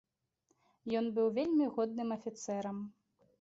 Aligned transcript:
Ён 0.99 1.05
быў 1.17 1.27
вельмі 1.35 1.67
годным 1.77 2.09
афіцэрам. 2.17 2.81